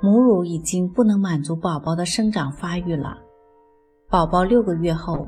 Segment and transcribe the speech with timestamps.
[0.00, 3.18] 母乳已经不能满足宝宝的生长发育了。
[4.10, 5.26] 宝宝六个月后，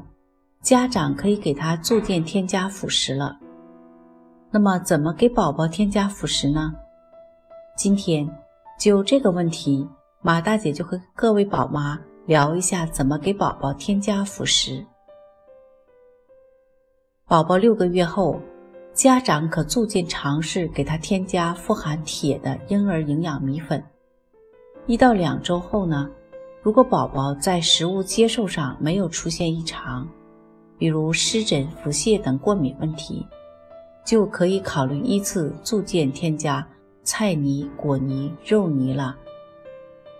[0.60, 3.38] 家长可以给他逐渐添加辅食了。
[4.50, 6.72] 那么，怎么给宝宝添加辅食呢？
[7.76, 8.28] 今天
[8.78, 9.88] 就这个问题，
[10.22, 14.84] 马大姐就和各位宝妈聊一下怎么给宝宝添加辅食。
[17.26, 18.40] 宝宝六个月后，
[18.94, 23.82] 家长可逐渐尝试给他添加富含铁的婴儿营养米粉。
[24.86, 26.08] 一到两周后呢，
[26.62, 30.06] 如果宝宝在食物接受上没有出现异常，
[30.78, 33.26] 比如湿疹、腹泻等过敏问题，
[34.04, 36.64] 就可以考虑依次逐渐添加
[37.02, 39.16] 菜泥、果泥、肉泥了。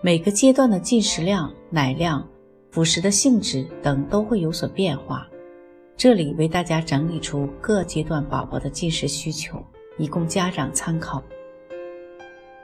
[0.01, 2.27] 每个阶段的进食量、奶量、
[2.69, 5.25] 辅食的性质等都会有所变化。
[5.95, 9.63] 这里为大家整理出各阶段宝宝的进食需求，
[9.97, 11.23] 以供家长参考。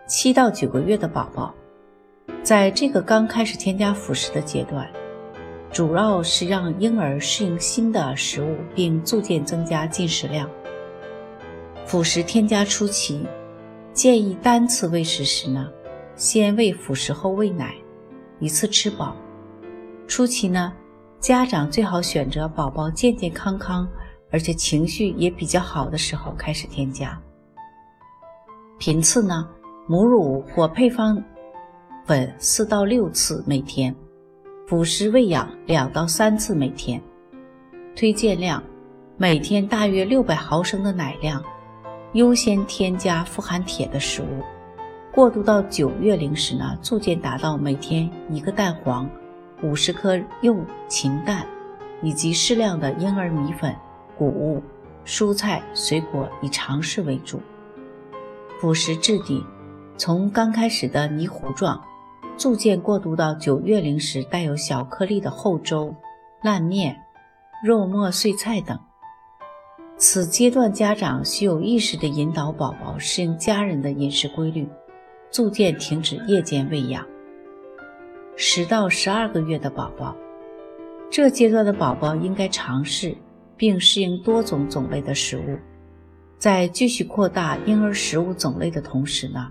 [0.06, 1.56] 七到九个月的宝宝。
[2.44, 4.90] 在这个刚开始添加辅食的阶段，
[5.72, 10.50] 主要是让婴儿适应新的食物，并逐渐增加进食量。
[11.86, 13.26] 辅食添加初期，
[13.94, 15.70] 建议单次喂食时呢，
[16.16, 17.74] 先喂辅食后喂奶，
[18.40, 19.16] 一次吃饱。
[20.06, 20.74] 初期呢，
[21.20, 23.88] 家长最好选择宝宝健健康康，
[24.32, 27.18] 而且情绪也比较好的时候开始添加。
[28.78, 29.48] 频次呢，
[29.88, 31.24] 母乳或配方。
[32.06, 33.96] 粉四到六次每天，
[34.68, 37.02] 辅食喂养两到三次每天。
[37.96, 38.62] 推荐量
[39.16, 41.42] 每天大约六百毫升的奶量，
[42.12, 44.44] 优先添加富含铁的食物。
[45.14, 49.10] 过渡到九月龄时呢，逐渐达到每天一个蛋黄、
[49.62, 50.58] 五十克幼
[50.90, 51.48] 禽蛋，
[52.02, 53.74] 以及适量的婴儿米粉、
[54.18, 54.62] 谷物、
[55.06, 57.40] 蔬菜、水果以常食为主。
[58.60, 59.42] 辅食质地
[59.96, 61.82] 从刚开始的泥糊状。
[62.36, 65.96] 逐渐过渡到九月龄时，带有小颗粒的厚粥、
[66.42, 67.00] 烂面、
[67.64, 68.78] 肉末碎菜等。
[69.98, 74.68] 此阶段，家长需有意识地引导宝宝适应家人的饮食规律，
[75.32, 77.06] 逐渐停止夜间喂养。
[78.36, 80.16] 十到十二个月的宝宝，
[81.10, 83.16] 这阶段的宝宝应该尝试
[83.56, 85.58] 并适应多种种类的食物。
[86.40, 89.50] 在继续扩大婴儿食物种类的同时呢，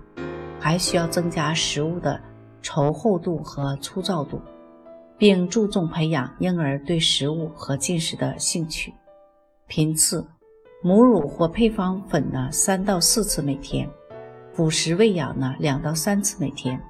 [0.59, 2.19] 还需要增加食物的。
[2.63, 4.41] 稠厚度和粗糙度，
[5.17, 8.93] 并注重培养婴儿对食物和进食的兴趣。
[9.67, 10.25] 频次：
[10.81, 13.89] 母乳或配方粉呢三到四次每天，
[14.53, 16.81] 辅食喂养呢两到三次每天。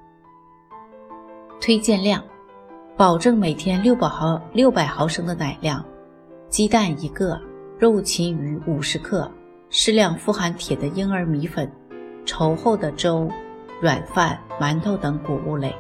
[1.60, 2.24] 推荐量：
[2.96, 5.84] 保证每天六百毫六百毫升的奶量，
[6.50, 7.40] 鸡蛋一个，
[7.80, 9.30] 肉禽鱼五十克，
[9.70, 11.72] 适量富含铁的婴儿米粉，
[12.26, 13.30] 稠厚的粥。
[13.84, 15.76] 软饭、馒头等谷物类，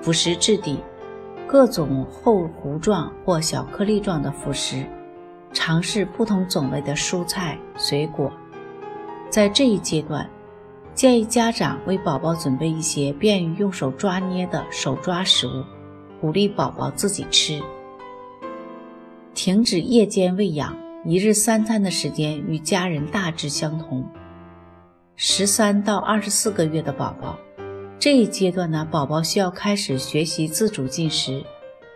[0.00, 0.78] 辅食质地
[1.44, 4.86] 各种厚糊状或小颗粒状的辅食，
[5.52, 8.30] 尝试不同种类的蔬菜水果。
[9.28, 10.30] 在这一阶段，
[10.94, 15.64] 建议家长为宝宝准备一些便于用手抓捏的手抓食物，
[16.20, 17.60] 鼓励宝宝自己吃。
[19.34, 24.08] 停止夜间喂养，一日三餐的时间与家人大致相同。
[25.16, 27.38] 十三到二十四个月的宝宝，
[28.00, 31.44] 这一阶段呢，宝宝需要开始学习自主进食，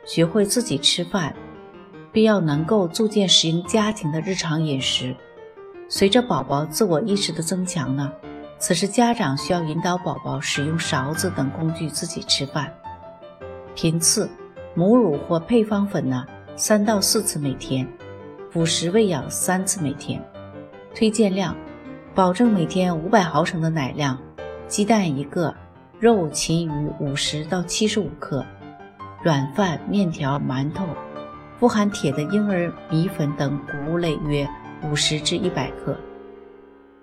[0.07, 1.35] 学会自己吃饭，
[2.13, 5.17] 并要能够逐渐适应家庭的日常饮食。
[5.89, 8.13] 随着宝宝自我意识的增强呢，
[8.61, 12.73] 此时家长需要引导宝宝使用勺子等工具自己吃饭。
[13.75, 14.31] 频次：
[14.77, 16.25] 母乳或配方粉呢，
[16.55, 17.85] 三到四次每天，
[18.53, 20.25] 辅食喂养三次每天。
[20.95, 21.57] 推荐量。
[22.19, 24.19] 保证每天五百毫升的奶量，
[24.67, 25.55] 鸡蛋一个，
[26.01, 28.45] 肉禽鱼五十到七十五克，
[29.23, 30.85] 软饭、面条、馒头，
[31.61, 34.51] 富含铁的婴儿米粉等谷物类约
[34.83, 35.97] 五十至一百克。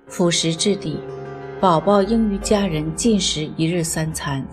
[0.05, 0.99] 辅食质地，
[1.61, 4.45] 宝宝应与家人进食一日三餐，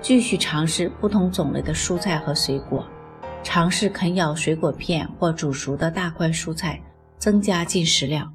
[0.00, 2.86] 继续尝试不同种类的蔬菜和水果，
[3.42, 6.80] 尝试啃咬水果片或煮熟的大块蔬菜，
[7.18, 8.34] 增加进食量。